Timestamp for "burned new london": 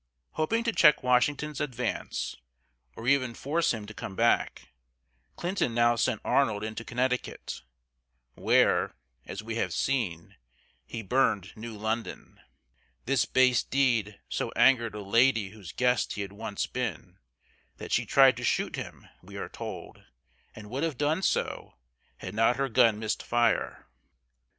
11.03-12.39